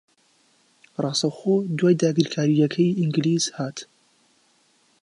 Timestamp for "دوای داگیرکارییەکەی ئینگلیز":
1.77-3.45